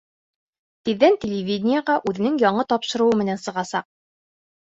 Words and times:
Тиҙҙән 0.87 1.17
телевидениеға 1.25 1.97
үҙенең 2.11 2.39
яңы 2.45 2.65
тапшырыуы 2.73 3.19
менән 3.21 3.43
сығасаҡ. 3.45 3.87